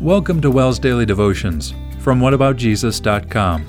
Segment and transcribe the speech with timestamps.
[0.00, 3.66] Welcome to WELS Daily Devotions from whataboutjesus.com.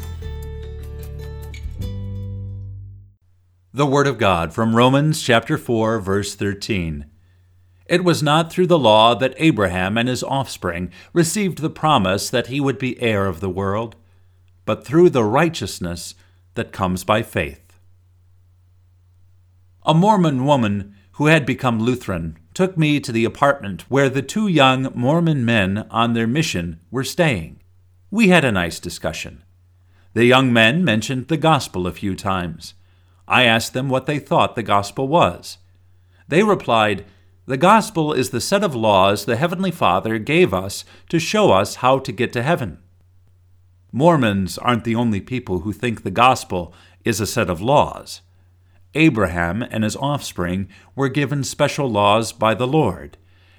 [3.73, 7.05] The Word of God from Romans chapter 4 verse 13.
[7.85, 12.47] It was not through the law that Abraham and his offspring received the promise that
[12.47, 13.95] he would be heir of the world,
[14.65, 16.13] but through the righteousness
[16.55, 17.79] that comes by faith.
[19.85, 24.47] A Mormon woman who had become Lutheran took me to the apartment where the two
[24.47, 27.61] young Mormon men on their mission were staying.
[28.09, 29.43] We had a nice discussion.
[30.15, 32.73] The young men mentioned the gospel a few times.
[33.27, 35.59] I asked them what they thought the gospel was.
[36.27, 37.05] They replied,
[37.45, 41.75] The gospel is the set of laws the Heavenly Father gave us to show us
[41.75, 42.79] how to get to heaven.
[43.91, 46.73] Mormons aren't the only people who think the gospel
[47.05, 48.21] is a set of laws.
[48.93, 53.17] Abraham and his offspring were given special laws by the Lord,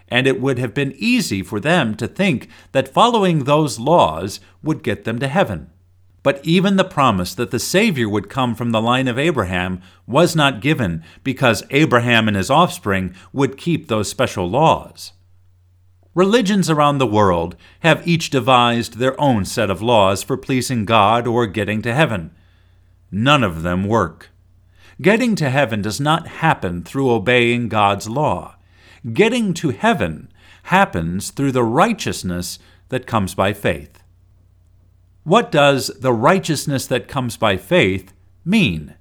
[0.08, 4.82] and it would have been easy for them to think that following those laws would
[4.82, 5.70] get them to heaven.
[6.22, 10.34] But even the promise that the Savior would come from the line of Abraham was
[10.34, 15.12] not given because Abraham and his offspring would keep those special laws.
[16.14, 21.28] Religions around the world have each devised their own set of laws for pleasing God
[21.28, 22.32] or getting to heaven.
[23.12, 24.30] None of them work.
[25.00, 28.56] Getting to heaven does not happen through obeying God's law.
[29.12, 30.32] Getting to heaven
[30.64, 34.02] happens through the righteousness that comes by faith.
[35.22, 38.12] What does the righteousness that comes by faith
[38.44, 38.94] mean?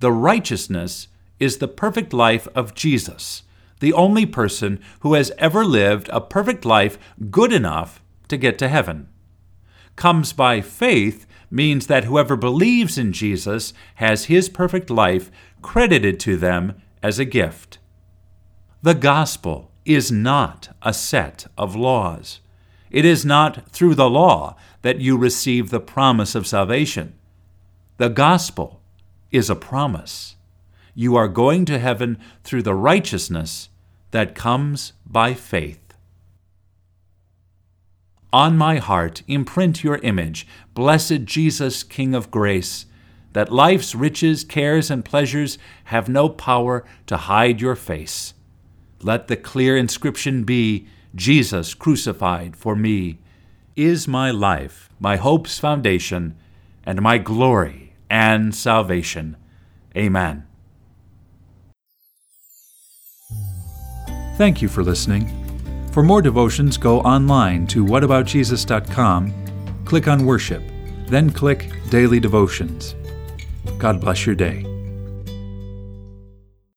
[0.00, 3.44] The righteousness is the perfect life of Jesus,
[3.78, 6.98] the only person who has ever lived a perfect life
[7.30, 9.08] good enough to get to heaven.
[9.94, 16.36] Comes by faith means that whoever believes in Jesus has his perfect life credited to
[16.36, 17.78] them as a gift.
[18.82, 22.40] The gospel is not a set of laws.
[22.90, 27.14] It is not through the law that you receive the promise of salvation.
[27.98, 28.80] The gospel
[29.30, 30.36] is a promise.
[30.94, 33.68] You are going to heaven through the righteousness
[34.10, 35.81] that comes by faith.
[38.32, 42.86] On my heart imprint your image, blessed Jesus, King of grace,
[43.34, 48.34] that life's riches, cares, and pleasures have no power to hide your face.
[49.02, 53.18] Let the clear inscription be Jesus crucified for me
[53.76, 56.36] is my life, my hope's foundation,
[56.84, 59.36] and my glory and salvation.
[59.96, 60.46] Amen.
[64.36, 65.41] Thank you for listening.
[65.92, 69.34] For more devotions, go online to whataboutjesus.com,
[69.84, 70.62] click on Worship,
[71.06, 72.94] then click Daily Devotions.
[73.78, 74.71] God bless your day.